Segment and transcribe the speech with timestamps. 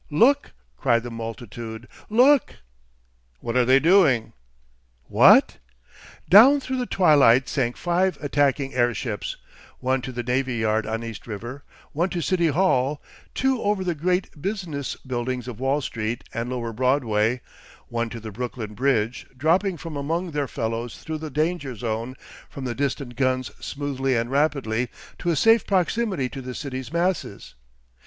[0.09, 2.55] "Look!" cried the multitude; "look!"
[3.39, 4.33] "What are they doing?"
[5.03, 5.59] "What?"...
[6.27, 9.37] Down through the twilight sank five attacking airships,
[9.77, 12.99] one to the Navy Yard on East River, one to City Hall,
[13.35, 17.41] two over the great business buildings of Wall Street and Lower Broadway,
[17.87, 22.15] one to the Brooklyn Bridge, dropping from among their fellows through the danger zone
[22.49, 24.89] from the distant guns smoothly and rapidly
[25.19, 27.53] to a safe proximity to the city masses.